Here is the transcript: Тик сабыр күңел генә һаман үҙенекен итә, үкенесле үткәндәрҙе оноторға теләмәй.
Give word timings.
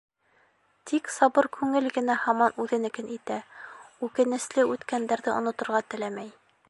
Тик 0.91 1.09
сабыр 1.15 1.47
күңел 1.57 1.89
генә 1.97 2.15
һаман 2.23 2.57
үҙенекен 2.65 3.11
итә, 3.17 3.37
үкенесле 4.09 4.67
үткәндәрҙе 4.73 5.35
оноторға 5.37 5.85
теләмәй. 5.95 6.35